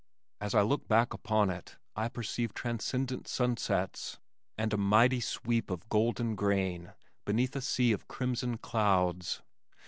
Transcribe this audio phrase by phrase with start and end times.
[0.39, 4.17] As I look back upon it, I perceive transcendent sunsets,
[4.57, 6.93] and a mighty sweep of golden grain
[7.23, 9.43] beneath a sea of crimson clouds.